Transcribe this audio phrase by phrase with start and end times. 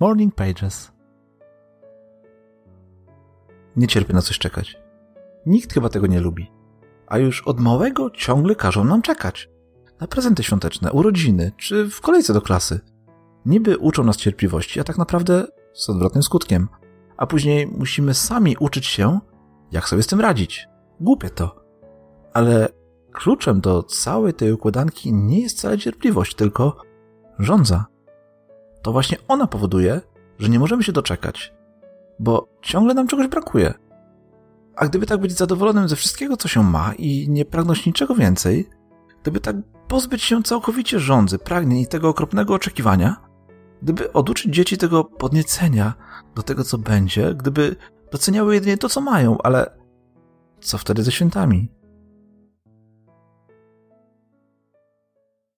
[0.00, 0.92] Morning Pages.
[3.76, 4.78] Nie cierpię na coś czekać.
[5.46, 6.52] Nikt chyba tego nie lubi.
[7.06, 9.50] A już od małego ciągle każą nam czekać.
[10.00, 12.80] Na prezenty świąteczne, urodziny, czy w kolejce do klasy.
[13.46, 16.68] Niby uczą nas cierpliwości, a tak naprawdę z odwrotnym skutkiem.
[17.16, 19.20] A później musimy sami uczyć się,
[19.72, 20.68] jak sobie z tym radzić.
[21.00, 21.64] Głupie to.
[22.32, 22.68] Ale
[23.12, 26.76] kluczem do całej tej układanki nie jest wcale cierpliwość, tylko
[27.38, 27.97] żądza.
[28.82, 30.00] To właśnie ona powoduje,
[30.38, 31.54] że nie możemy się doczekać,
[32.18, 33.74] bo ciągle nam czegoś brakuje.
[34.76, 38.68] A gdyby tak być zadowolonym ze wszystkiego, co się ma i nie pragnąć niczego więcej,
[39.22, 39.56] gdyby tak
[39.88, 43.16] pozbyć się całkowicie żądzy, pragnień i tego okropnego oczekiwania,
[43.82, 45.94] gdyby oduczyć dzieci tego podniecenia
[46.34, 47.76] do tego, co będzie, gdyby
[48.12, 49.78] doceniały jedynie to, co mają, ale
[50.60, 51.77] co wtedy ze świętami?